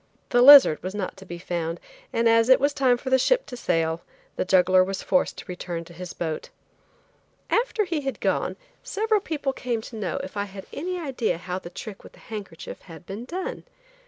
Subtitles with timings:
[0.29, 1.79] The lizard was not to be found,
[2.11, 4.01] and as it was time for the ship to sail,
[4.35, 6.49] the juggler was forced to return to his boat.
[7.51, 11.59] After he had gone, several people came to know if I had any idea how
[11.59, 13.63] the trick with the handkerchief had been done.